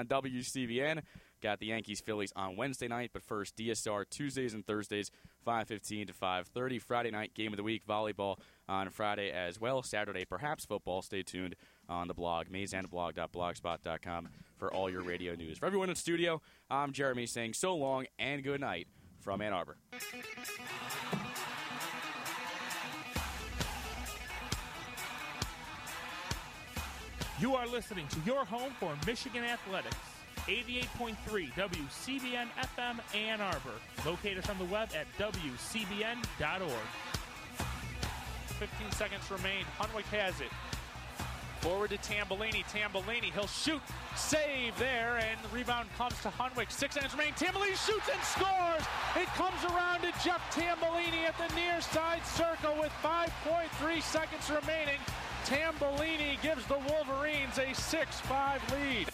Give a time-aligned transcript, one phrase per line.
[0.00, 1.02] on WCBN.
[1.42, 5.10] Got the Yankees Phillies on Wednesday night, but first DSR Tuesdays and Thursdays,
[5.46, 6.78] 5:15 to 5:30.
[6.78, 9.82] Friday night game of the week volleyball on Friday as well.
[9.82, 11.00] Saturday perhaps football.
[11.00, 11.56] Stay tuned
[11.88, 15.58] on the blog mazeandblog.blogspot.com for all your radio news.
[15.58, 18.88] For everyone in studio, I'm Jeremy saying so long and good night
[19.20, 19.76] from Ann Arbor.
[27.40, 29.96] You are listening to your home for Michigan Athletics.
[30.46, 33.80] 88.3 WCBN FM Ann Arbor.
[34.04, 36.70] Locate us on the web at WCBN.org.
[38.58, 39.64] 15 seconds remain.
[39.78, 40.50] Hunwick has it.
[41.60, 42.64] Forward to Tambellini.
[42.72, 43.82] Tambellini, he'll shoot.
[44.16, 46.72] Save there, and the rebound comes to Hunwick.
[46.72, 47.32] Six seconds remain.
[47.34, 48.82] Tambellini shoots and scores.
[49.16, 55.00] It comes around to Jeff Tambellini at the near side circle with 5.3 seconds remaining.
[55.44, 59.08] Tambellini gives the Wolverines a 6-5 lead.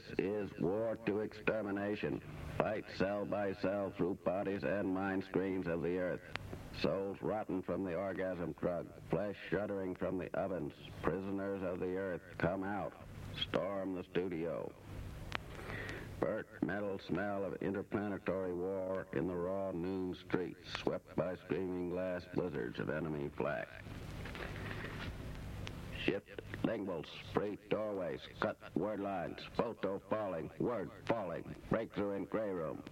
[0.00, 2.22] This is war to extermination.
[2.56, 6.20] Fight cell by cell through bodies and mind screens of the earth.
[6.80, 10.72] Souls rotten from the orgasm drug, flesh shuddering from the ovens.
[11.02, 12.92] Prisoners of the earth, come out.
[13.48, 14.70] Storm the studio.
[16.18, 22.22] Burnt metal smell of interplanetary war in the raw noon streets, swept by screaming glass
[22.34, 23.68] blizzards of enemy flak.
[26.04, 32.82] Shift linguals, spray doorways, cut word lines, photo falling, word falling, breakthrough in gray room.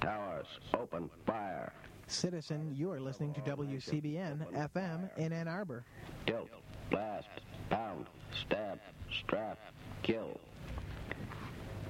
[0.00, 1.72] Towers, open fire.
[2.06, 5.84] Citizen, you are listening to WCBN FM in Ann Arbor.
[6.26, 6.50] Tilt,
[6.90, 7.28] blast,
[7.68, 8.06] pound,
[8.42, 8.78] stab,
[9.20, 9.58] strap,
[10.02, 10.38] kill.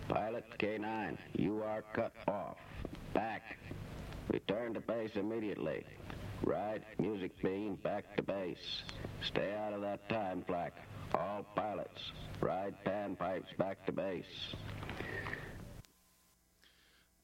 [0.09, 2.57] Pilot K9, you are cut off.
[3.13, 3.59] Back.
[4.29, 5.85] Return to base immediately.
[6.45, 8.83] Ride music beam back to base.
[9.23, 10.77] Stay out of that time flak.
[11.14, 14.55] All pilots, ride pan pipes back to base.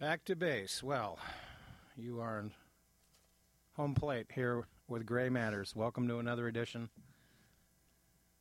[0.00, 0.82] Back to base.
[0.82, 1.18] Well,
[1.96, 2.52] you are in
[3.76, 5.74] home plate here with Gray Matters.
[5.76, 6.88] Welcome to another edition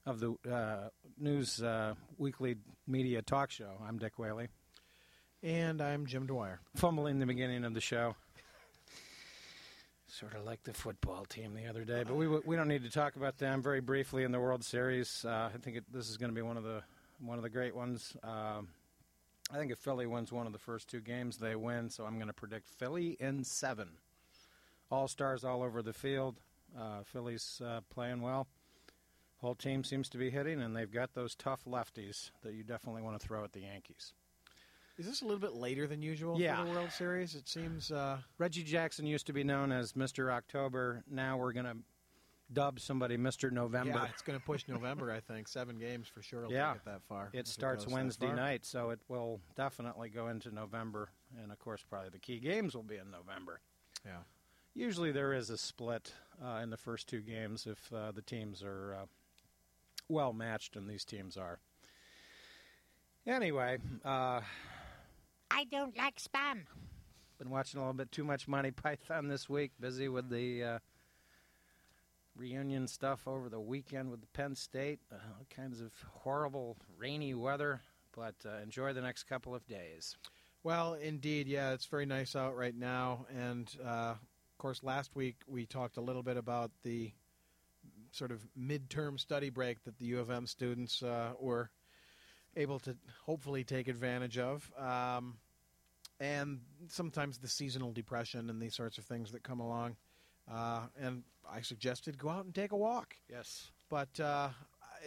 [0.05, 0.89] of the uh,
[1.19, 2.55] News uh, Weekly
[2.87, 3.71] Media Talk Show.
[3.85, 4.47] I'm Dick Whaley.
[5.43, 6.59] And I'm Jim Dwyer.
[6.75, 8.15] Fumbling the beginning of the show.
[10.19, 12.89] Sort of like the football team the other day, but we we don't need to
[12.89, 15.23] talk about them very briefly in the World Series.
[15.23, 16.83] Uh, I think it, this is going to be one of the
[17.19, 18.17] one of the great ones.
[18.21, 18.67] Um,
[19.53, 21.89] I think if Philly wins one of the first two games, they win.
[21.89, 23.91] So I'm going to predict Philly in seven.
[24.91, 26.41] All stars all over the field.
[26.77, 28.47] Uh, Philly's uh, playing well.
[29.37, 33.01] Whole team seems to be hitting, and they've got those tough lefties that you definitely
[33.01, 34.13] want to throw at the Yankees.
[34.97, 36.57] Is this a little bit later than usual Yeah.
[36.57, 37.35] for the World Series?
[37.35, 37.91] It seems.
[37.91, 40.31] Uh, Reggie Jackson used to be known as Mr.
[40.31, 41.03] October.
[41.09, 41.77] Now we're going to
[42.53, 43.49] dub somebody Mr.
[43.51, 43.93] November.
[43.93, 45.09] yeah, it's going to push November.
[45.11, 46.43] I think seven games for sure.
[46.43, 46.73] Will Yeah.
[46.73, 47.29] take it that far.
[47.33, 51.09] It starts that Wednesday night, so it will definitely go into November.
[51.41, 53.61] And of course, probably the key games will be in November.
[54.05, 54.23] Yeah.
[54.73, 56.13] Usually there is a split
[56.43, 59.05] uh, in the first two games if uh, the teams are uh,
[60.09, 61.59] well matched, and these teams are.
[63.25, 64.41] Anyway, uh,
[65.53, 66.61] I don't like spam.
[67.37, 69.71] been watching a little bit too much Monty Python this week.
[69.79, 70.79] Busy with the uh,
[72.37, 74.99] reunion stuff over the weekend with the Penn State.
[75.11, 77.81] Uh, all kinds of horrible rainy weather,
[78.15, 80.15] but uh, enjoy the next couple of days.
[80.63, 83.25] Well, indeed, yeah, it's very nice out right now.
[83.37, 87.11] And uh, of course, last week we talked a little bit about the
[88.11, 91.71] sort of midterm study break that the U of M students uh, were
[92.55, 92.95] able to
[93.25, 94.71] hopefully take advantage of.
[94.77, 95.37] Um,
[96.19, 99.95] and sometimes the seasonal depression and these sorts of things that come along.
[100.51, 103.15] Uh, and I suggested go out and take a walk.
[103.29, 103.71] Yes.
[103.89, 104.49] But uh,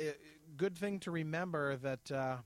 [0.00, 0.14] i-
[0.56, 2.36] good thing to remember that uh,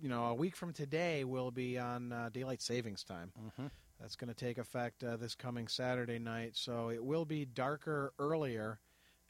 [0.00, 3.32] you know a week from today will be on uh, daylight savings time.
[3.42, 3.66] Mm-hmm.
[4.00, 8.12] That's going to take effect uh, this coming Saturday night, so it will be darker
[8.18, 8.78] earlier.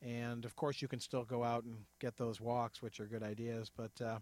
[0.03, 3.23] And of course, you can still go out and get those walks, which are good
[3.23, 3.71] ideas.
[3.75, 4.19] But uh,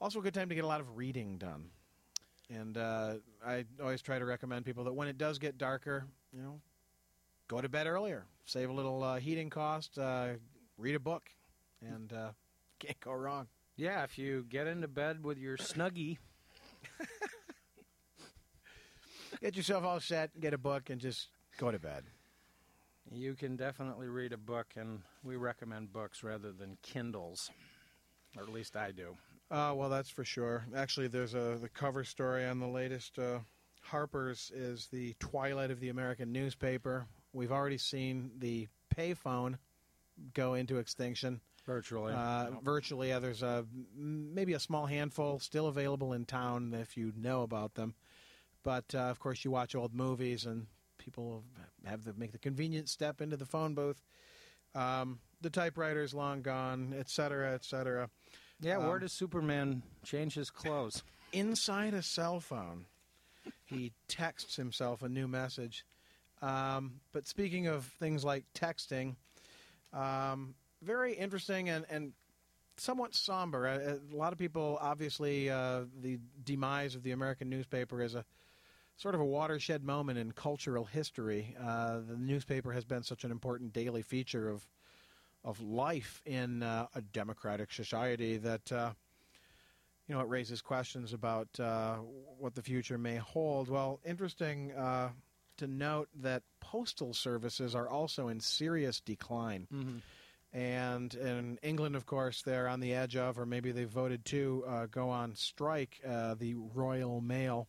[0.00, 1.66] also a good time to get a lot of reading done.
[2.50, 3.14] And uh,
[3.46, 6.60] I always try to recommend people that when it does get darker, you know,
[7.46, 10.28] go to bed earlier, save a little uh, heating cost, uh,
[10.78, 11.28] read a book,
[11.82, 12.30] and uh,
[12.78, 13.48] can't go wrong.
[13.76, 16.18] Yeah, if you get into bed with your snuggie,
[19.40, 21.28] Get yourself all set, get a book, and just
[21.58, 22.02] go to bed.
[23.12, 27.50] you can definitely read a book, and we recommend books rather than Kindles,
[28.36, 29.16] or at least I do.
[29.50, 30.66] Uh, well, that's for sure.
[30.76, 33.38] Actually, there's a the cover story on the latest uh,
[33.80, 37.06] Harper's is the twilight of the American newspaper.
[37.32, 39.58] We've already seen the payphone
[40.34, 41.40] go into extinction.
[41.64, 42.14] Virtually.
[42.14, 47.12] Uh, virtually, yeah, there's a maybe a small handful still available in town if you
[47.14, 47.94] know about them.
[48.62, 50.66] But uh, of course, you watch old movies and
[50.96, 51.44] people
[51.84, 54.02] have to make the convenient step into the phone booth.
[54.74, 58.08] Um, the typewriter's long gone, et cetera, et cetera.
[58.60, 61.02] Yeah, where um, does Superman change his clothes?
[61.32, 62.86] Inside a cell phone,
[63.64, 65.84] he texts himself a new message.
[66.40, 69.16] Um, but speaking of things like texting,
[69.92, 72.12] um, very interesting and, and
[72.76, 73.66] somewhat somber.
[73.66, 78.24] A, a lot of people, obviously, uh, the demise of the American newspaper is a
[78.96, 81.56] sort of a watershed moment in cultural history.
[81.60, 84.66] Uh, the newspaper has been such an important daily feature of
[85.48, 88.92] of life in uh, a democratic society that uh,
[90.06, 91.96] you know it raises questions about uh,
[92.38, 93.70] what the future may hold.
[93.70, 95.08] Well, interesting uh,
[95.56, 99.66] to note that postal services are also in serious decline.
[100.52, 104.64] And in England, of course, they're on the edge of, or maybe they voted to
[104.66, 106.00] uh, go on strike.
[106.06, 107.68] Uh, the Royal Mail,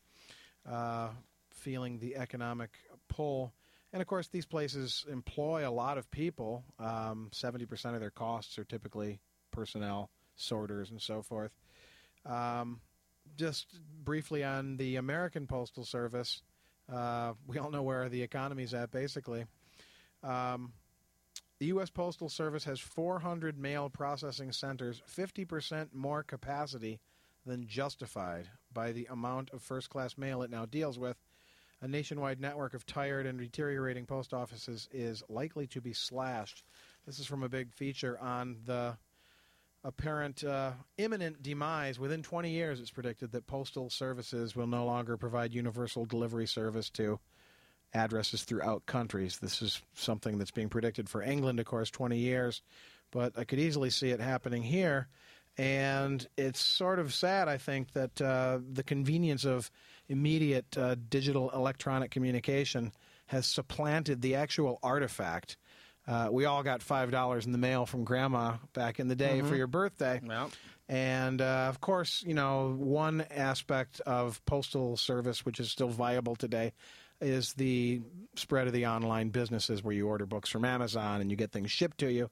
[0.70, 1.10] uh,
[1.52, 2.72] feeling the economic
[3.10, 3.54] pull,
[3.92, 6.64] and of course, these places employ a lot of people.
[6.80, 9.20] Um, Seventy percent of their costs are typically
[9.52, 11.52] personnel, sorters, and so forth.
[12.26, 12.82] Um,
[13.38, 16.42] just briefly on the American Postal Service,
[16.92, 19.46] uh, we all know where the economy's at, basically.
[20.24, 20.74] Um,
[21.60, 21.90] the U.S.
[21.90, 27.00] Postal Service has 400 mail processing centers, 50% more capacity
[27.46, 31.18] than justified by the amount of first class mail it now deals with.
[31.82, 36.64] A nationwide network of tired and deteriorating post offices is likely to be slashed.
[37.06, 38.98] This is from a big feature on the
[39.84, 41.98] apparent uh, imminent demise.
[41.98, 46.90] Within 20 years, it's predicted that postal services will no longer provide universal delivery service
[46.92, 47.20] to
[47.94, 49.40] addresses throughout countries.
[49.40, 52.62] This is something that's being predicted for England, of course, 20 years,
[53.12, 55.08] but I could easily see it happening here.
[55.60, 59.70] And it's sort of sad, I think, that uh, the convenience of
[60.08, 62.94] immediate uh, digital electronic communication
[63.28, 65.58] has supplanted the actual artifact.
[66.08, 69.58] Uh, we all got $5 in the mail from grandma back in the day for
[69.58, 70.22] your birthday.
[70.24, 70.50] Well,
[70.88, 76.38] And uh, of course, you know, one aspect of postal service which is still viable
[76.38, 76.72] today
[77.20, 78.02] is the
[78.38, 81.70] spread of the online businesses where you order books from Amazon and you get things
[81.70, 82.30] shipped to you.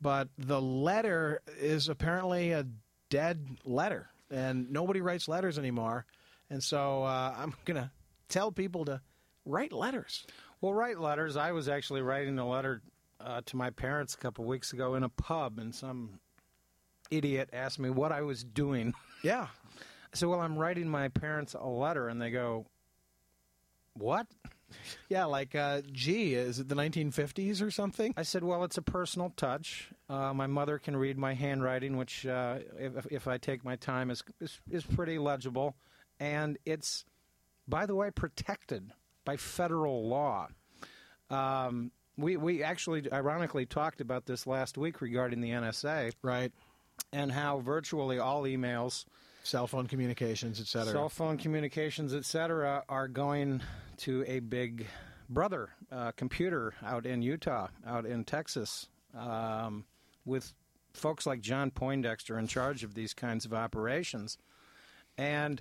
[0.00, 2.66] But the letter is apparently a
[3.10, 6.04] dead letter, and nobody writes letters anymore.
[6.50, 7.90] And so uh, I'm going to
[8.28, 9.00] tell people to
[9.46, 10.26] write letters.
[10.60, 11.36] well, write letters.
[11.36, 12.82] I was actually writing a letter
[13.20, 16.18] uh, to my parents a couple weeks ago in a pub, and some
[17.10, 18.92] idiot asked me what I was doing.
[19.22, 19.46] Yeah.
[20.12, 22.66] I said, "Well, I'm writing my parents a letter," and they go,
[23.94, 24.26] "What?"
[25.08, 28.12] Yeah, like, uh, gee, is it the 1950s or something?
[28.16, 29.90] I said, "Well, it's a personal touch.
[30.08, 34.10] Uh, my mother can read my handwriting, which, uh, if, if I take my time,
[34.10, 35.76] is, is is pretty legible,
[36.18, 37.04] and it's,
[37.68, 38.92] by the way, protected
[39.24, 40.48] by federal law."
[41.30, 46.52] Um, we we actually, ironically, talked about this last week regarding the NSA Right.
[47.12, 49.04] and how virtually all emails,
[49.44, 50.92] Cell phone communications, et cetera.
[50.92, 53.60] cell phone communications, etc., are going
[53.98, 54.86] to a big
[55.28, 59.84] brother uh, computer out in Utah, out in Texas, um,
[60.24, 60.52] with
[60.94, 64.38] folks like John Poindexter in charge of these kinds of operations.
[65.18, 65.60] And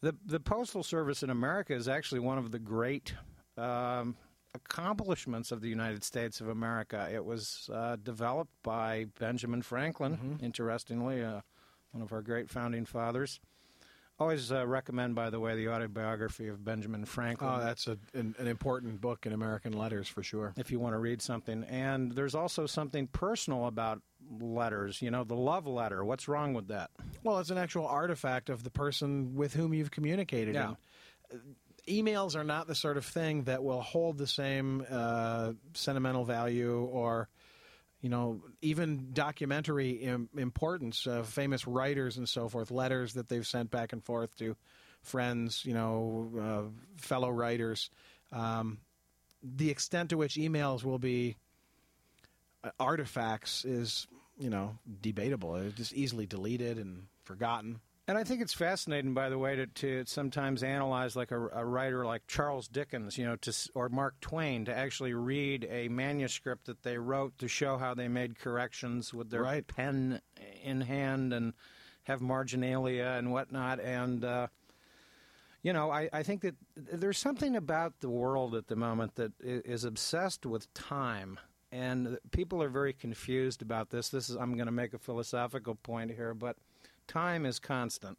[0.00, 3.14] the the postal service in America is actually one of the great
[3.58, 4.16] um,
[4.54, 7.08] accomplishments of the United States of America.
[7.12, 11.42] It was uh, developed by Benjamin Franklin, interestingly, uh,
[11.92, 13.40] one of our great founding fathers.
[14.18, 18.34] Always uh, recommend, by the way, the autobiography of Benjamin Franklin Oh, that's a, an,
[18.38, 20.52] an important book in American letters for sure.
[20.56, 21.64] if you want to read something.
[21.64, 24.00] And there's also something personal about
[24.40, 25.02] letters.
[25.02, 26.04] You know, the love letter.
[26.04, 26.90] What's wrong with that?
[27.24, 30.54] Well, it's an actual artifact of the person with whom you've communicated.
[30.54, 30.74] Yeah.
[31.30, 31.44] And, uh,
[31.88, 36.80] emails are not the sort of thing that will hold the same uh, sentimental value
[36.84, 37.28] or,
[38.02, 41.06] you know, even documentary Im- importance.
[41.06, 44.56] Uh, famous writers and so forth, letters that they've sent back and forth to
[45.02, 47.90] friends, you know, uh, fellow writers.
[48.32, 48.78] Um,
[49.42, 51.36] the extent to which emails will be
[52.64, 54.06] uh, artifacts is,
[54.38, 55.56] you know, debatable.
[55.56, 57.80] It's just easily deleted and forgotten.
[58.12, 61.64] And I think it's fascinating, by the way, to, to sometimes analyze like a, a
[61.64, 66.66] writer like Charles Dickens, you know, to, or Mark Twain, to actually read a manuscript
[66.66, 69.66] that they wrote to show how they made corrections with their Right.
[69.66, 70.20] pen
[70.62, 71.54] in hand and
[72.02, 73.80] have marginalia and whatnot.
[73.80, 74.48] And uh,
[75.62, 79.32] you know, I, I think that there's something about the world at the moment that
[79.40, 81.40] is obsessed with time,
[81.70, 84.10] and people are very confused about this.
[84.10, 86.58] This is I'm going to make a philosophical point here, but
[87.12, 88.16] time is constant.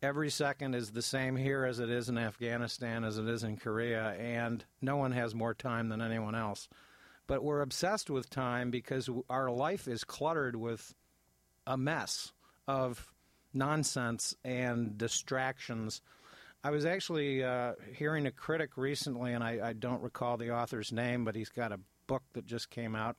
[0.00, 3.58] Every second is the same here as it is in Afghanistan, as it is in
[3.58, 6.66] Korea, and no one has more time than anyone else.
[7.26, 10.94] But we're obsessed with time because our life is cluttered with
[11.66, 12.32] a mess
[12.66, 13.12] of
[13.52, 16.00] nonsense and distractions.
[16.64, 20.90] I was actually uh, hearing a critic recently, and I, I don't recall the author's
[20.90, 23.16] name, but he's got a book that just came out.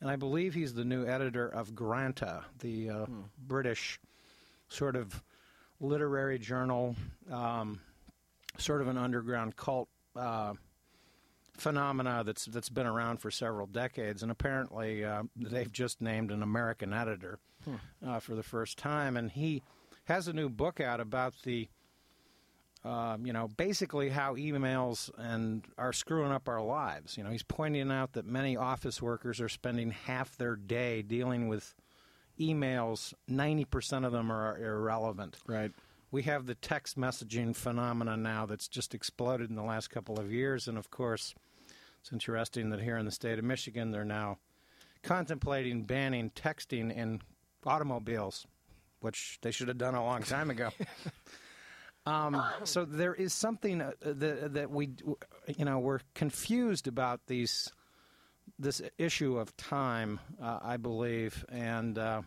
[0.00, 3.06] And I believe he's the new editor of Granta, the uh,
[3.38, 3.98] British
[4.68, 5.22] sort of
[5.80, 6.96] literary journal,
[7.30, 7.80] um,
[8.58, 10.54] sort of an underground cult uh,
[11.56, 16.42] phenomena that's that's been around for several decades, and apparently uh, they've just named an
[16.42, 17.38] American editor
[18.06, 19.62] uh, for the first time, and he
[20.04, 21.68] has a new book out about the.
[22.86, 27.16] Um, you know, basically how emails and are screwing up our lives.
[27.18, 31.48] You know, he's pointing out that many office workers are spending half their day dealing
[31.48, 31.74] with
[32.38, 33.12] emails.
[33.26, 35.38] Ninety percent of them are irrelevant.
[35.48, 35.72] Right.
[36.12, 40.32] We have the text messaging phenomenon now that's just exploded in the last couple of
[40.32, 41.34] years, and of course,
[42.00, 44.38] it's interesting that here in the state of Michigan, they're now
[45.02, 47.20] contemplating banning texting in
[47.66, 48.46] automobiles,
[49.00, 50.70] which they should have done a long time ago.
[52.06, 54.90] um, so there is something uh, that, that we,
[55.56, 57.70] you know, we're confused about these
[58.58, 60.20] this issue of time.
[60.40, 62.22] Uh, I believe, and uh,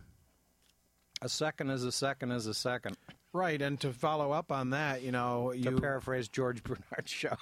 [1.22, 2.96] a second is a second is a second.
[3.32, 7.36] Right, and to follow up on that, you know, To you paraphrase George Bernard's show.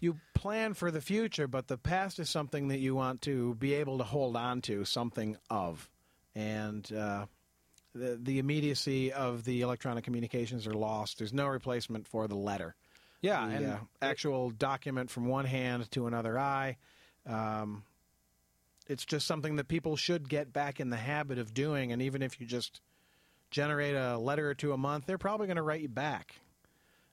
[0.00, 3.74] you plan for the future, but the past is something that you want to be
[3.74, 5.88] able to hold on to something of,
[6.34, 7.26] and uh,
[7.98, 11.18] the the immediacy of the electronic communications are lost.
[11.18, 12.74] There's no replacement for the letter.
[13.22, 16.76] Yeah, the and uh, actual document from one hand to another eye.
[17.26, 17.82] Um,
[18.88, 22.22] it's just something that people should get back in the habit of doing, and even
[22.22, 22.80] if you just
[23.50, 26.36] generate a letter or two a month, they're probably going to write you back,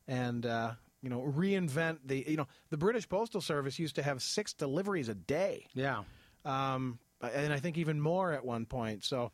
[0.08, 0.72] and uh,
[1.02, 5.10] you know reinvent the you know the British Postal Service used to have six deliveries
[5.10, 6.04] a day, yeah,
[6.46, 9.04] um, and I think even more at one point.
[9.04, 9.32] So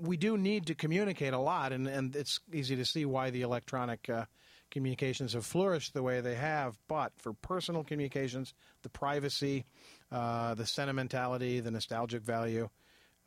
[0.00, 3.42] we do need to communicate a lot, and, and it's easy to see why the
[3.42, 4.24] electronic uh,
[4.70, 6.78] communications have flourished the way they have.
[6.88, 9.64] But for personal communications, the privacy,
[10.10, 12.68] uh, the sentimentality, the nostalgic value,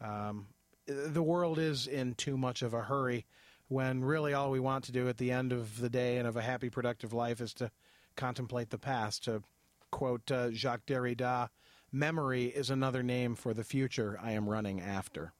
[0.02, 0.48] um,
[0.88, 3.26] the world is in too much of a hurry
[3.68, 6.38] when really all we want to do at the end of the day and of
[6.38, 7.70] a happy, productive life is to
[8.16, 9.26] contemplate the past.
[9.26, 9.44] To
[9.92, 11.50] quote uh, Jacques Derrida,
[11.92, 15.34] memory is another name for the future I am running after.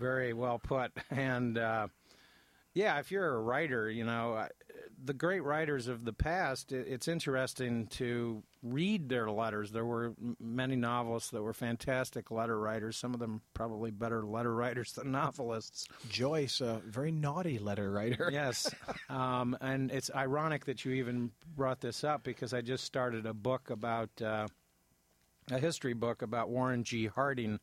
[0.00, 0.92] Very well put.
[1.10, 1.88] And uh,
[2.74, 4.48] yeah, if you're a writer, you know, uh,
[5.02, 9.70] the great writers of the past, it's interesting to read their letters.
[9.72, 12.96] There were many novelists that were fantastic letter writers.
[12.96, 15.86] Some of them probably better letter writers than novelists.
[16.08, 18.28] Joyce, a very naughty letter writer.
[18.32, 18.72] yes.
[19.08, 23.34] Um, and it's ironic that you even brought this up because I just started a
[23.34, 24.46] book about uh,
[25.50, 27.06] a history book about Warren G.
[27.06, 27.58] Harding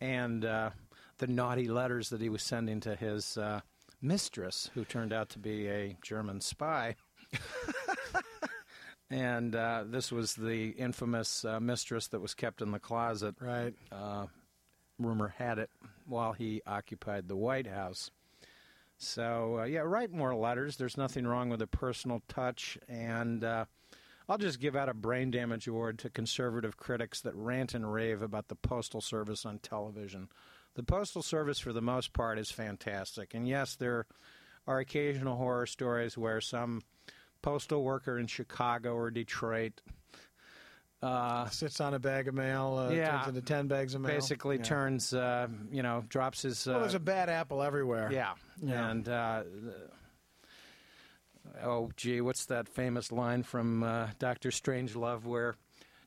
[0.00, 0.70] and uh,
[1.18, 3.60] the naughty letters that he was sending to his uh,
[4.02, 6.96] mistress, who turned out to be a German spy.
[9.10, 13.74] and uh, this was the infamous uh, mistress that was kept in the closet Right.
[13.92, 14.26] uh,
[14.98, 15.70] rumor had it,
[16.06, 18.10] while he occupied the White House.
[18.98, 20.76] So, uh, yeah, write more letters.
[20.76, 22.78] There's nothing wrong with a personal touch.
[22.88, 23.66] And uh,
[24.28, 28.22] I'll just give out a brain damage award to conservative critics that rant and rave
[28.22, 30.28] about the Postal Service on television.
[30.76, 33.34] The Postal Service, for the most part, is fantastic.
[33.34, 34.06] And yes, there
[34.66, 36.82] are occasional horror stories where some
[37.42, 39.80] postal worker in Chicago or Detroit
[41.02, 43.10] uh, Sits on a bag of mail, uh, Yeah.
[43.18, 44.10] turns into 10 bags of mail.
[44.14, 44.62] basically Yeah.
[44.62, 46.66] turns, uh, you know, drops his.
[46.66, 48.10] Uh, Well, there's a bad apple everywhere.
[48.10, 48.88] yeah, Yeah.
[48.90, 49.42] and uh,
[51.62, 55.54] oh, gee, what's that famous line from uh, Doctor Strangelove where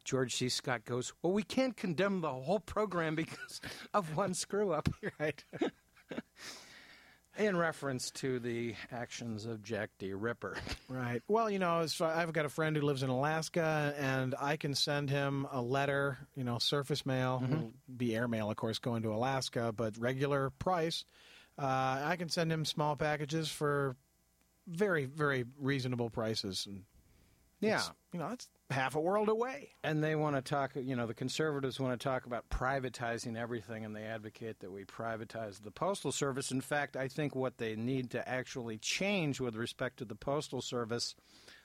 [0.04, 0.50] George C.
[0.50, 3.62] Scott goes, "Well, we can't condemn the whole program because
[3.94, 4.90] of one screw up."
[5.20, 5.44] Right.
[7.38, 10.14] In reference to the actions of Jack D.
[10.14, 10.58] Ripper.
[10.90, 11.22] Right.
[11.30, 15.10] Well, you know, I've got a friend who lives in Alaska, and I can send
[15.10, 19.72] him a letter, you know, surface mail, It'll be airmail, of course, going to Alaska,
[19.72, 21.06] but regular price.
[21.58, 23.96] Uh, I can send him small packages for
[24.68, 26.84] very, very reasonable prices, and
[27.60, 27.78] Yeah.
[27.78, 29.70] It's, you know, it's half a world away.
[29.84, 33.86] And they want to talk, you know, the conservatives want to talk about privatizing everything,
[33.86, 36.52] and they advocate that we privatize the Postal Service.
[36.52, 40.62] In fact, I think what they need to actually change with respect to the Postal
[40.62, 41.16] Service,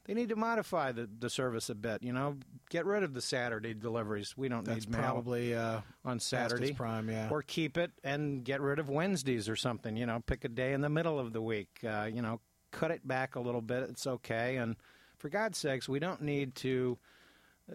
[0.05, 2.03] they need to modify the, the service a bit.
[2.03, 2.37] You know,
[2.71, 4.37] get rid of the Saturday deliveries.
[4.37, 6.73] We don't That's need mail probably uh, on Saturday.
[6.73, 7.29] prime, yeah.
[7.31, 9.97] Or keep it and get rid of Wednesdays or something.
[9.97, 11.79] You know, pick a day in the middle of the week.
[11.87, 13.85] Uh, you know, cut it back a little bit.
[13.85, 14.57] It's okay.
[14.57, 14.77] And
[15.25, 16.99] for God's sakes, we don't need to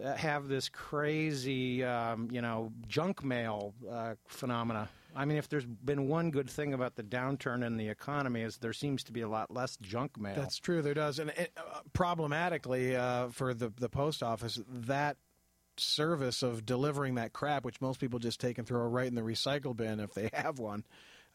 [0.00, 4.88] uh, have this crazy, um, you know, junk mail uh, phenomena.
[5.16, 8.58] I mean, if there's been one good thing about the downturn in the economy is
[8.58, 10.36] there seems to be a lot less junk mail.
[10.36, 10.80] That's true.
[10.80, 15.16] There does, and it, uh, problematically uh, for the the post office, that
[15.76, 19.22] service of delivering that crap, which most people just take and throw right in the
[19.22, 20.84] recycle bin if they have one,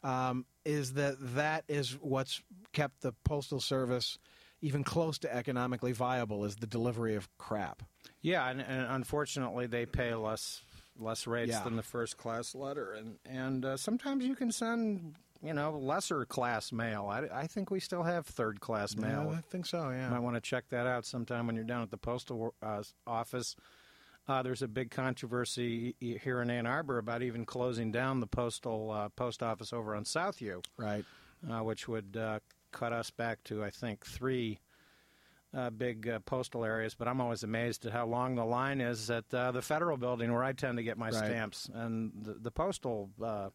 [0.02, 2.40] um, is that that is what's
[2.72, 4.18] kept the postal service
[4.66, 7.82] even close to economically viable is the delivery of crap.
[8.20, 10.62] Yeah, and, and unfortunately, they pay less
[10.98, 11.62] less rates Yeah.
[11.62, 16.24] than the first class letter, and and uh, sometimes you can send you know lesser
[16.24, 17.06] class mail.
[17.08, 19.28] I, I think we still have third class mail.
[19.30, 19.90] Yeah, I think so.
[19.90, 20.08] You Yeah.
[20.08, 23.54] might want to check that out sometime when you're down at the postal uh, office.
[24.28, 28.90] Uh, there's a big controversy here in Ann Arbor about even closing down the postal
[28.90, 31.04] uh, post office over on Southview, Right.
[31.48, 32.40] uh, which would uh,
[32.72, 34.60] cut us back to I think three
[35.54, 36.94] uh, big uh, postal areas.
[36.94, 40.32] But I'm always amazed at how long the line is at uh, the federal building
[40.32, 41.14] where I tend to get my Right.
[41.14, 43.48] stamps, and the, the postal uh,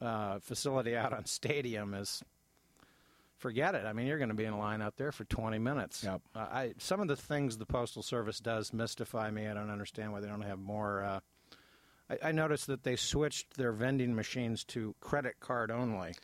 [0.00, 2.22] uh, facility out on Stadium is.
[3.36, 3.84] Forget it.
[3.84, 6.02] I mean, you're going to be in line out there for 20 minutes.
[6.02, 6.22] Yep.
[6.34, 9.46] I some of the things the postal service does mystify me.
[9.48, 11.02] I don't understand why they don't have more.
[11.04, 11.20] Uh,
[12.08, 16.14] I, I noticed that they switched their vending machines to credit card only.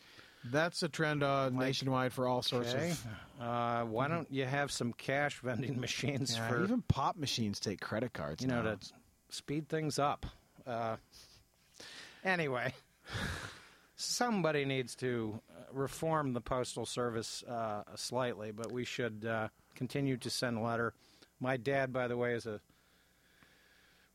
[0.45, 2.91] That's a trend uh, nationwide for all sorts Okay.
[2.91, 3.07] of.
[3.47, 7.81] Uh, why don't you have some cash vending machines Yeah, for even pop machines take
[7.81, 8.43] credit cards.
[8.43, 8.79] you know to
[9.29, 10.27] speed things up?
[10.67, 10.97] Uh,
[12.25, 12.73] anyway,
[13.97, 20.17] somebody needs to uh, reform the postal service uh, slightly, but we should uh, continue
[20.19, 20.95] to send letter.
[21.39, 22.61] My dad, by the way, is a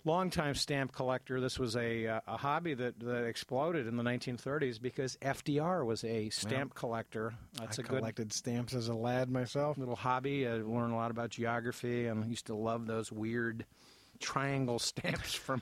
[0.05, 1.41] longtime stamp collector.
[1.41, 6.03] This was a, uh, a hobby that, that exploded in the 1930s because FDR was
[6.03, 7.33] a stamp collector.
[7.59, 9.77] That's I a good collected stamps as a lad myself.
[9.77, 10.47] little hobby.
[10.47, 13.65] I learned a lot about geography, and I used to love those weird
[14.19, 15.61] triangle stamps from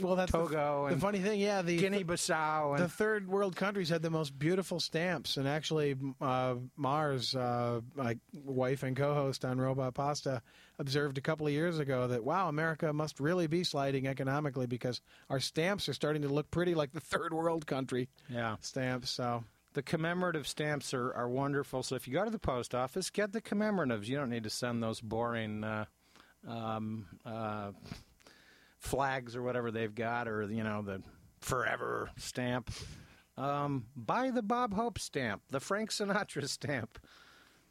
[0.00, 2.76] Well, that's the- Togo The, and funny thing, yeah, the Guinea-Bissau.
[2.78, 8.18] the third world countries had the most beautiful stamps, and actually, uh, Mars, uh, my
[8.44, 10.42] wife and co-host on Robot Pasta,
[10.78, 15.00] observed a couple of years ago that wow, America must really be sliding economically because
[15.30, 19.10] our stamps are starting to look pretty like the third world country yeah, stamps.
[19.10, 21.82] So the commemorative stamps are, are wonderful.
[21.82, 24.06] So if you go to the post office, get the commemoratives.
[24.06, 25.86] You don't need to send those boring uh,
[26.46, 27.72] um, uh,
[28.86, 31.02] flags or whatever they've got, or you know the
[31.40, 32.70] forever stamp.
[33.36, 36.98] Um, buy the Bob Hope stamp, the Frank Sinatra stamp,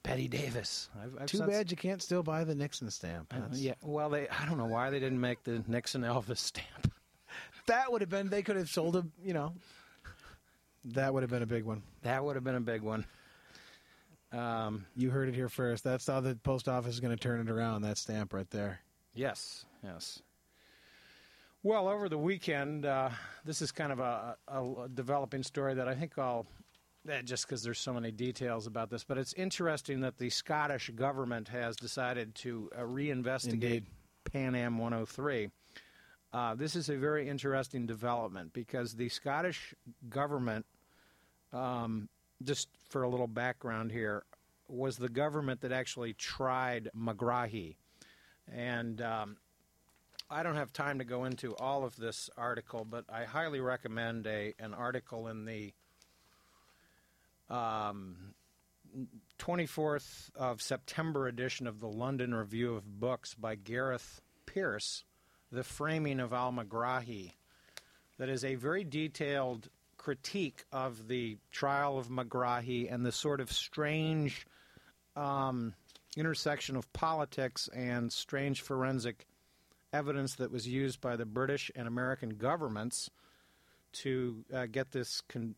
[0.04, 0.90] Bette Davis.
[1.02, 3.34] I've, I've too bad you can't still buy the Nixon stamp.
[3.36, 6.94] Uh, yeah, well, they I don't know why they didn't make the Nixon Elvis stamp.
[7.68, 8.30] that would have been.
[8.30, 9.06] They could have sold a.
[9.24, 9.54] You know,
[10.86, 11.82] that would have been a big one.
[12.04, 13.06] That would have been a big one.
[14.32, 15.84] Um, You heard it here first.
[15.84, 17.84] That's how the post office is going to turn it around.
[17.84, 18.80] That stamp right there.
[19.14, 20.22] yes, yes.
[21.66, 23.10] Well, over the weekend, uh,
[23.44, 26.46] this is kind of a, a, developing story that I think I'll,
[27.10, 30.92] eh, just because there's so many details about this, but it's interesting that the Scottish
[30.92, 33.86] government has decided to uh, reinvestigate Indeed.
[34.32, 35.50] Pan Am 103.
[36.32, 39.74] Uh, this is a very interesting development because the Scottish
[40.08, 40.68] government,
[41.52, 42.08] um,
[42.44, 44.22] just for a little background here,
[44.68, 47.76] was the government that actually tried Megrahi.
[48.54, 49.38] And um,
[50.30, 54.26] I don't have time to go into all of this article, but I highly recommend
[54.26, 55.74] a an article in the
[57.50, 58.34] um,
[59.38, 65.04] 24th of September edition of the London Review of Books by Gareth Peirce,
[65.52, 67.34] The Framing of Al Megrahi.
[68.18, 73.52] That is a very detailed critique of the trial of Megrahi and the sort of
[73.52, 74.48] strange
[75.16, 75.76] um,
[76.18, 79.28] intersection of politics and strange forensic
[79.96, 83.10] evidence that was used by the British and American governments
[83.94, 85.56] to uh, get this con-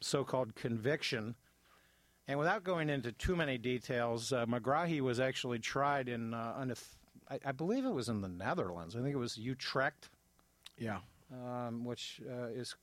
[0.00, 1.34] so-called conviction.
[2.26, 6.78] And without going into too many details, uh, Megrahi was actually tried in, uh, th-
[7.30, 8.96] I, I believe it was in the Netherlands.
[8.96, 10.08] I think it was Utrecht,
[10.78, 11.00] Yeah.
[11.30, 12.74] um, which uh, is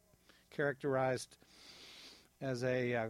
[0.52, 1.38] characterized
[2.42, 3.08] as a uh,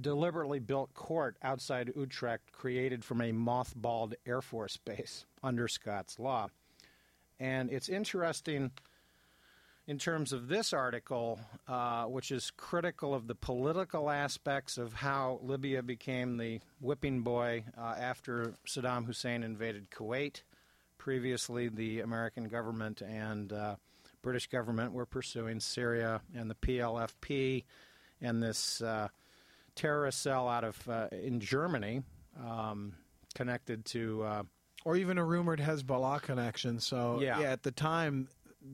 [0.00, 6.48] deliberately built court outside Utrecht, created from a mothballed Air Force base under Scots law.
[7.38, 8.70] And it's interesting
[9.86, 15.40] in terms of this article, uh, which is critical of the political aspects of how
[15.42, 20.42] Libya became the whipping boy uh, after Saddam Hussein invaded Kuwait.
[20.98, 23.74] Previously, the American government and uh,
[24.22, 27.64] British government were pursuing Syria and the PLFP
[28.20, 29.08] and this uh,
[29.74, 32.02] terrorist cell out of uh, in Germany,
[32.44, 32.94] um,
[33.34, 34.22] connected to.
[34.22, 34.42] Uh,
[34.84, 36.80] or even a rumored Hezbollah connection.
[36.80, 37.38] So Yeah.
[37.40, 38.28] at the time,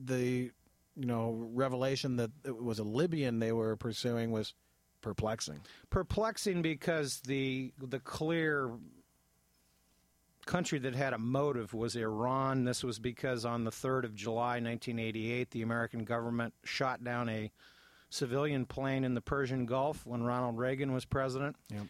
[0.05, 0.51] the
[0.95, 4.53] you know revelation that it was a Libyan they were pursuing was
[5.01, 5.59] perplexing.
[5.91, 8.71] perplexing because the the clear
[10.45, 12.63] country that had a motive was Iran.
[12.65, 17.51] This was because on the 3rd of July 1988 the American government shot down a
[18.09, 21.55] civilian plane in the Persian Gulf when Ronald Reagan was president.
[21.69, 21.83] Yep.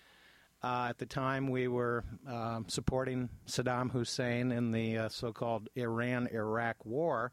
[0.61, 6.85] Uh, at the time, we were um supporting Saddam Hussein in the uh, so-called Iran-Iraq
[6.85, 7.31] War,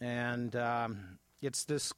[0.00, 1.92] and um, it's this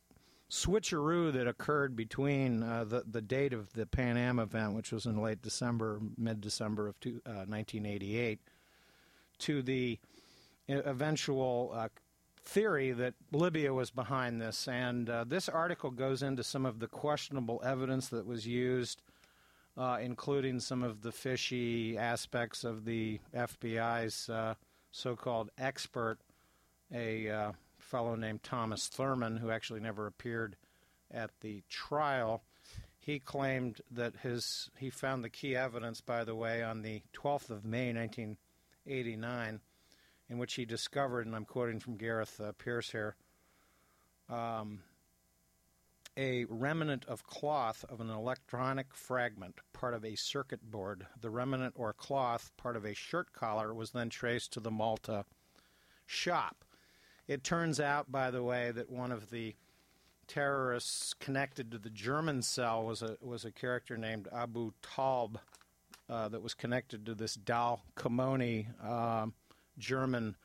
[0.51, 5.07] switcheroo that occurred between uh, the the date of the Pan Am event, which was
[5.07, 8.41] in late December, mid December of two, uh, 1988,
[9.39, 9.99] to the
[10.69, 11.89] eventual uh,
[12.45, 14.69] theory that Libya was behind this.
[14.69, 19.03] And uh, this article goes into some of the questionable evidence that was used,
[19.77, 24.55] uh, including some of the fishy aspects of the FBI's uh,
[24.93, 26.19] so-called expert,
[26.93, 30.57] a uh, fellow named Thomas Thurman, who actually never appeared
[31.11, 32.43] at the trial.
[32.99, 37.51] He claimed that his he found the key evidence, by the way, on the 12th
[37.51, 39.61] of May, 1989,
[40.29, 43.17] in which he discovered, and I'm quoting from Gareth uh, Peirce here,
[44.29, 44.81] um,
[46.17, 51.07] a remnant of cloth of an electronic fragment, part of a circuit board.
[51.21, 55.25] The remnant or cloth, part of a shirt collar, was then traced to the Malta
[56.07, 56.65] shop.
[57.27, 59.55] It turns out, by the way, that one of the
[60.27, 65.39] terrorists connected to the German cell was a was a character named Abu Talb
[66.09, 69.35] uh, that was connected to this Dal Kamoni um,
[69.79, 70.37] German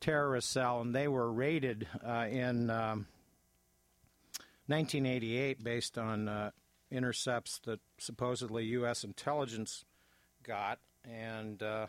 [0.00, 3.06] terrorist cell, and they were raided uh, in um,
[4.66, 6.50] 1988 based on uh,
[6.90, 9.04] intercepts that supposedly U.S.
[9.04, 9.84] intelligence
[10.42, 11.86] got, and uh,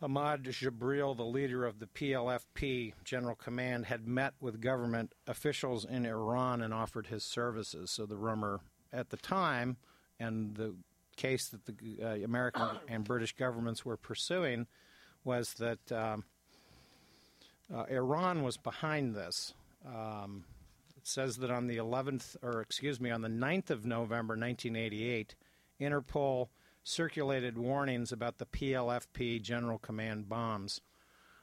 [0.00, 6.06] Ahmad Jibril, the leader of the PLFP General Command, had met with government officials in
[6.06, 7.90] Iran and offered his services.
[7.90, 8.60] So the rumor
[8.92, 9.76] at the time,
[10.20, 10.76] and the
[11.16, 14.68] case that the uh, American and British governments were pursuing,
[15.28, 16.24] was that um,
[17.72, 19.52] uh, Iran was behind this.
[19.86, 20.44] Um,
[20.96, 25.34] it says that on the 11th, or excuse me, on the 9th of November 1988,
[25.78, 26.48] Interpol
[26.82, 30.80] circulated warnings about the PLFP General Command bombs.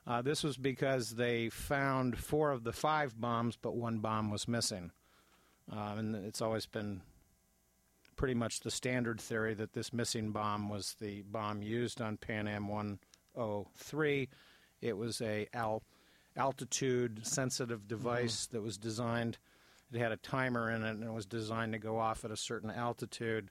[0.08, 4.48] Uh, this was because they found four of the five bombs, but one bomb was
[4.48, 4.92] missing.
[5.72, 7.02] Uh, and it's always been
[8.16, 12.48] pretty much the standard theory that this missing bomb was the bomb used on Pan
[12.48, 12.68] Am
[13.36, 14.30] 103.
[14.82, 15.84] It was a al-
[16.36, 19.38] altitude sensitive device that was designed.
[19.94, 22.38] It had a timer in it, and it was designed to go off at a
[22.38, 23.50] certain altitude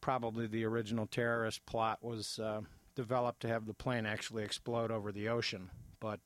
[0.00, 2.60] probably the original terrorist plot was uh,
[2.94, 5.70] developed to have the plane actually explode over the ocean.
[6.00, 6.20] But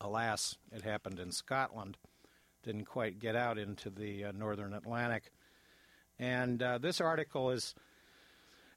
[0.00, 1.96] alas, it happened in Scotland.
[2.62, 5.30] Didn't quite get out into the uh, northern Atlantic.
[6.18, 7.74] And uh, this article is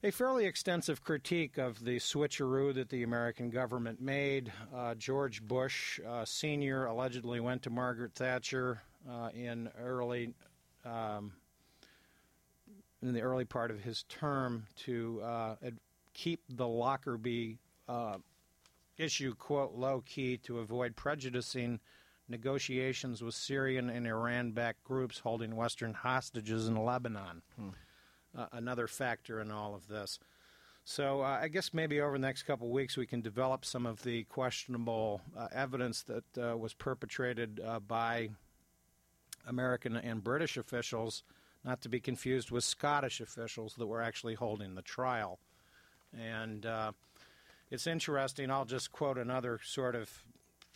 [0.02, 4.50] a fairly extensive critique of the switcheroo that the American government made.
[4.74, 6.86] Uh, George Bush uh, Sr.
[6.86, 10.34] allegedly went to Margaret Thatcher uh, in early.
[10.84, 11.32] Um,
[13.02, 15.78] in the early part of his term to uh, ad-
[16.12, 17.58] keep the Lockerbie
[17.88, 18.18] uh,
[18.98, 21.80] issue, quote, low key to avoid prejudicing
[22.28, 27.40] negotiations with Syrian and Iran backed groups holding Western hostages in Lebanon.
[28.36, 30.20] Uh, another factor in all of this.
[30.84, 33.86] So uh, I guess maybe over the next couple of weeks we can develop some
[33.86, 38.30] of the questionable uh, evidence that uh, was perpetrated uh, by
[39.48, 41.24] American and British officials,
[41.64, 45.38] not to be confused with Scottish officials that were actually holding the trial.
[46.16, 46.92] And uh,
[47.70, 48.50] it's interesting.
[48.50, 50.08] I'll just quote another sort of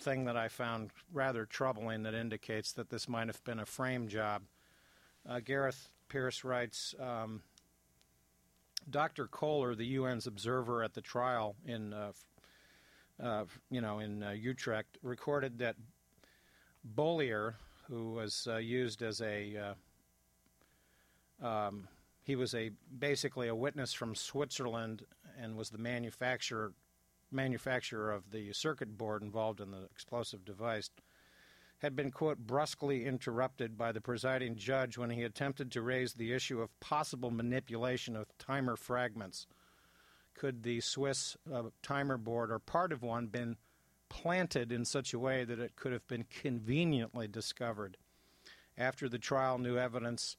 [0.01, 4.09] thing that I found rather troubling that indicates that this might have been a frame
[4.09, 4.43] job.
[5.29, 7.43] Uh, Gareth Peirce writes um,
[8.89, 9.27] Dr.
[9.27, 12.13] Kochler, the UN's observer at the trial in, uh,
[13.23, 15.77] uh, you know, in uh, Utrecht, recorded that
[16.95, 17.55] Bollier,
[17.89, 19.75] who was uh, used as a uh,
[21.43, 21.89] Um,
[22.23, 25.05] he was a basically a witness from Switzerland
[25.39, 26.73] and was the manufacturer
[27.31, 30.89] manufacturer of the circuit board involved in the explosive device.
[31.85, 36.33] Had been quote brusquely interrupted by the presiding judge when he attempted to raise the
[36.33, 39.47] issue of possible manipulation of timer fragments.
[40.33, 43.59] Could the Swiss uh, timer board or part of one been
[44.09, 47.99] planted in such a way that it could have been conveniently discovered?
[48.79, 50.39] After the trial, new evidence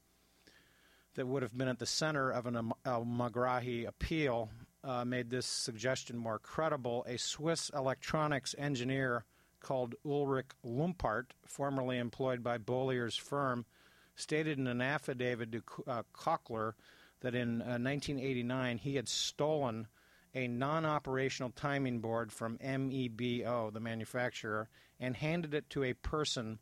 [1.14, 4.50] that would have been at the center of an Al Megrahi appeal
[4.82, 7.04] uh, made this suggestion more credible.
[7.06, 9.24] A Swiss electronics engineer
[9.66, 13.66] called Ulrich Lumpart, formerly employed by Bollier's firm,
[14.14, 16.74] stated in an affidavit to uh, Kochler
[17.20, 19.88] that in uh, 1989 he had stolen
[20.36, 24.68] a non operational timing board from MEBO, the manufacturer,
[25.00, 26.60] and handed it to a person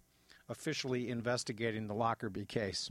[0.48, 2.90] officially investigating the Lockerbie case.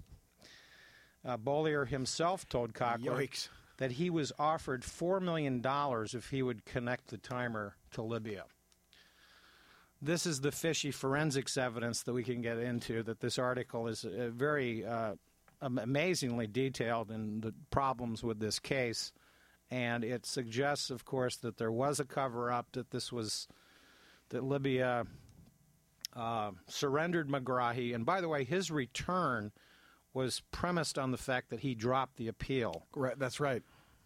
[1.26, 3.50] Uh, Bollier himself told Yikes.
[3.78, 5.64] that he was offered $4 million
[6.14, 8.46] if he would connect the timer to Libya.
[10.04, 14.04] This is the fishy forensics evidence that we can get into, that this article is
[14.04, 15.14] uh, very uh,
[15.62, 19.14] amazingly detailed in the problems with this case.
[19.72, 23.48] And it suggests, of course, that there was a cover up, that this was,
[24.28, 25.06] that Libya
[26.14, 27.96] uh, surrendered Megrahi.
[27.96, 29.54] And by the way, his return
[30.14, 32.86] was premised on the fact that he dropped the appeal.
[32.94, 33.64] Right, that's right.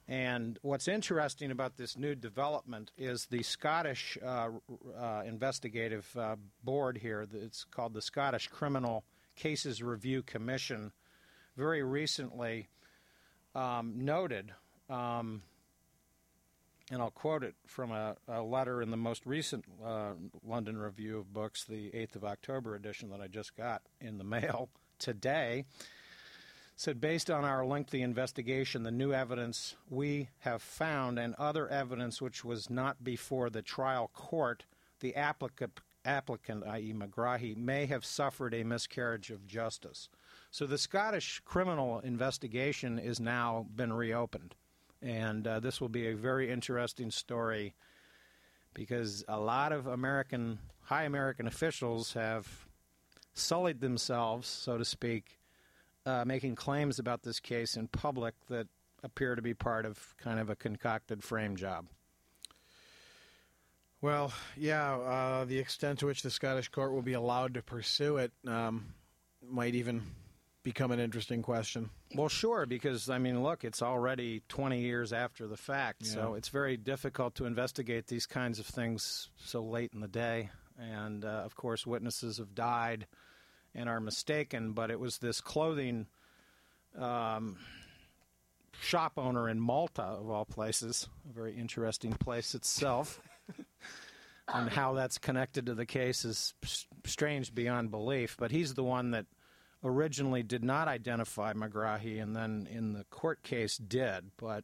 [0.07, 4.49] And what's interesting about this new development is the Scottish uh,
[4.97, 9.03] uh, investigative uh, board here, it's called the Scottish Criminal
[9.35, 10.93] Cases Review Commission,
[11.57, 12.69] very recently
[13.53, 14.53] um, noted,
[14.89, 15.41] um,
[16.89, 21.17] and I'll quote it from a, a letter in the most recent uh, London Review
[21.17, 25.65] of Books, the 8th of October edition that I just got in the mail today
[26.77, 32.21] said based on our lengthy investigation, the new evidence we have found and other evidence
[32.21, 34.63] which was not before the trial court,
[34.99, 40.07] the applicant, applicant i.e., Megrahi, may have suffered a miscarriage of justice.
[40.51, 44.53] So the Scottish criminal investigation is now been reopened,
[45.01, 47.73] and uh, this will be a very interesting story
[48.75, 52.67] because a lot of American high American officials have
[53.33, 55.37] sullied themselves, so to speak,
[56.07, 58.67] uh, making claims about this case in public that
[59.03, 61.85] appear to be part of kind of a concocted frame job.
[64.01, 68.17] Well, yeah, uh, the extent to which the Scottish court will be allowed to pursue
[68.17, 68.93] it um,
[69.47, 70.03] might even
[70.63, 71.89] become an interesting question.
[72.13, 76.13] Well, sure, because I mean, look, it's already 20 years after the fact, Yeah.
[76.13, 80.51] so it's very difficult to investigate these kinds of things so late in the day.
[80.79, 83.07] And uh, of course, witnesses have died
[83.77, 86.07] and are mistaken, but it was this clothing
[86.97, 87.57] um,
[88.81, 93.21] shop owner in Malta, of all places, a very interesting place itself.
[94.53, 96.53] and how that's connected to the case is
[97.05, 98.35] strange beyond belief.
[98.37, 99.27] But he's the one that
[99.83, 104.63] originally did not identify Megrahi and then in the court case did, but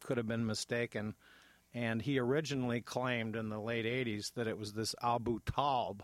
[0.00, 1.14] could have been mistaken.
[1.74, 6.00] And he originally claimed in the late 80s that it was this Abu Talb,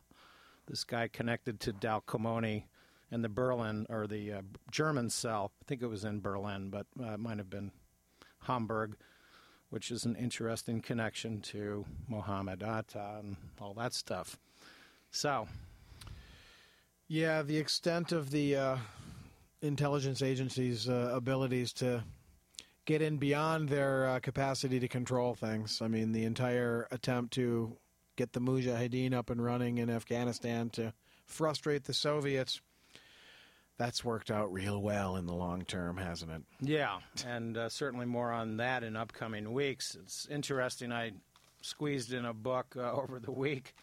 [0.69, 2.65] this guy connected to Dalkamoni
[3.11, 5.51] and the Berlin or the uh, German cell.
[5.63, 7.73] I think it was in Berlin, but uh, it might have been
[8.41, 8.97] Hamburg,
[9.71, 14.39] which is an interesting connection to Mohammed Atta and all that stuff.
[15.11, 15.49] So,
[17.09, 18.77] Yeah, the extent of the uh,
[19.63, 22.05] intelligence agencies' uh, abilities to
[22.85, 25.81] get in beyond their uh, capacity to control things.
[25.83, 27.77] I mean, the entire attempt to
[28.19, 30.93] get the Mujahideen up and running in Afghanistan to
[31.25, 32.61] frustrate the Soviets.
[33.79, 36.43] That's worked out real well in the long term, hasn't it?
[36.61, 39.97] Yeah, and uh, certainly more on that in upcoming weeks.
[40.03, 40.91] It's interesting.
[40.91, 41.13] I
[41.63, 43.77] squeezed in a book uh, over the week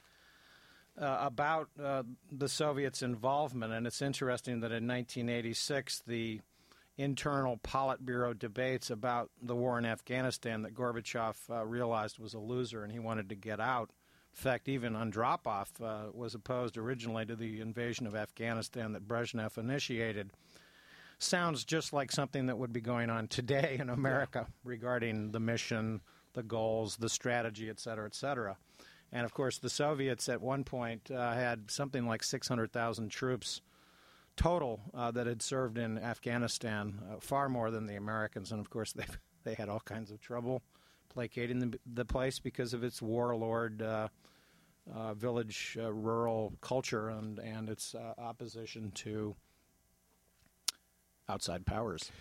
[1.01, 6.41] uh, about uh, the Soviets' involvement, and it's interesting that in 1986, the
[6.97, 12.83] internal Politburo debates about the war in Afghanistan that Gorbachev uh, realized was a loser
[12.83, 13.91] and he wanted to get out.
[14.35, 19.07] In fact, even on Andropov uh, was opposed originally to the invasion of Afghanistan that
[19.07, 20.31] Brezhnev initiated
[21.19, 26.01] sounds just like something that would be going on today in America regarding the mission,
[26.33, 28.57] the goals, the strategy, et cetera, et cetera.
[29.13, 33.61] And of course, the Soviets at one point uh, had something like 600,000 troops
[34.35, 38.51] total uh, that had served in Afghanistan, uh, far more than the Americans.
[38.51, 39.05] And of course, they
[39.45, 40.61] they had all kinds of trouble
[41.09, 43.81] placating the, the place because of its warlord.
[43.81, 44.07] Uh,
[44.93, 49.35] uh, village uh, rural culture and and its uh, opposition to
[51.27, 52.11] outside powers.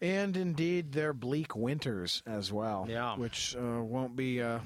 [0.00, 3.16] And indeed, their bleak winters as well, Yeah.
[3.16, 4.58] which uh, won't be uh,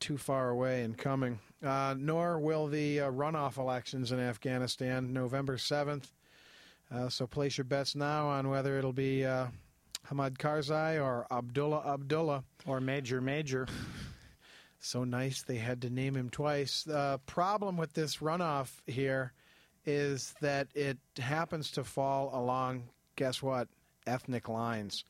[0.00, 1.40] too far away in coming.
[1.60, 6.12] Uh, nor will the uh, runoff elections in Afghanistan, November 7th.
[6.90, 9.46] Uh, so place your bets now on whether it'll be uh,
[10.04, 12.44] Hamid Karzai or Abdullah Abdullah.
[12.66, 13.66] Or Major Major.
[14.78, 16.82] So nice they had to name him twice.
[16.82, 19.32] The problem with this runoff here
[19.86, 23.68] is that it happens to fall along, guess what,
[24.06, 25.04] ethnic lines.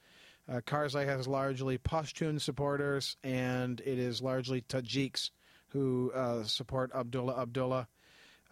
[0.49, 5.31] Uh, Karzai has largely Pashtun supporters, and it is largely Tajiks
[5.69, 7.89] who uh, support Abdullah Abdullah.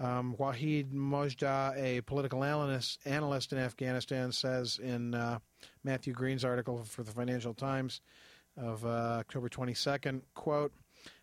[0.00, 5.38] Um, Wahid Mojda, a political analyst, analyst in Afghanistan, says in uh,
[5.84, 8.00] Matthew Green's article for the Financial Times
[8.56, 10.72] of uh, October 22nd, quote,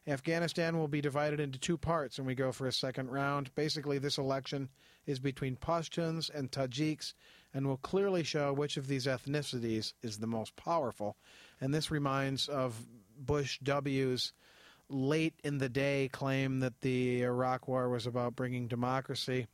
[0.07, 3.53] Afghanistan will be divided into two parts when we go for a second round.
[3.55, 4.69] Basically, this election
[5.05, 7.13] is between Pashtuns and Tajiks
[7.53, 11.17] and will clearly show which of these ethnicities is the most powerful.
[11.59, 12.87] And this reminds of
[13.17, 14.33] Bush W's
[14.89, 19.47] late in the day claim that the Iraq War was about bringing democracy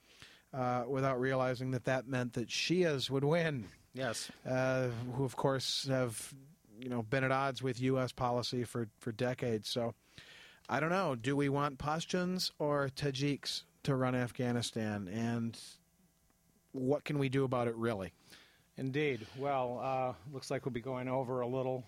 [0.53, 3.65] uh, without realizing that that meant that Shias would win
[3.95, 4.31] Yes.
[4.47, 6.33] uh, who of course have
[6.79, 8.11] you know been at odds with U.S.
[8.11, 9.69] policy for for decades.
[9.69, 9.93] So
[10.69, 11.15] I don't know.
[11.15, 15.59] Do we want Pashtuns or Tajiks to run Afghanistan, and
[16.71, 17.75] what can we do about it?
[17.75, 18.13] Really?
[18.77, 19.27] Indeed.
[19.37, 21.83] Well, uh, looks like we'll be going over a little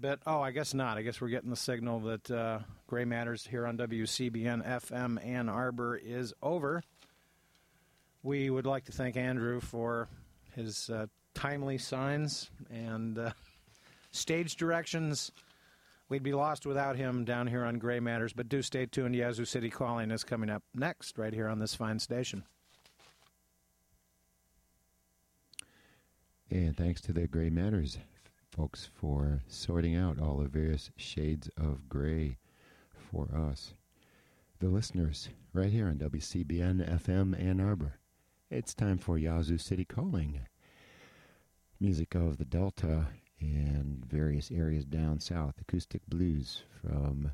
[0.00, 0.20] bit.
[0.26, 0.98] Oh, I guess not.
[0.98, 5.48] I guess we're getting the signal that uh, Gray Matters here on WCBN FM Ann
[5.48, 6.82] Arbor is over.
[8.22, 10.08] We would like to thank Andrew for
[10.54, 13.30] his uh, timely signs and uh,
[14.10, 15.30] stage directions.
[16.08, 19.14] We'd be lost without him down here on Gray Matters, but do stay tuned.
[19.14, 22.44] Yazoo City Calling is coming up next, right here on this fine station.
[26.50, 27.98] And thanks to the Gray Matters
[28.56, 32.38] folks for sorting out all the various shades of gray
[33.10, 33.74] for us,
[34.60, 37.98] the listeners, right here on WCBN FM Ann Arbor.
[38.50, 40.40] It's time for Yazoo City Calling.
[41.80, 43.08] Music of the Delta
[43.40, 47.24] and various areas down south, acoustic blues from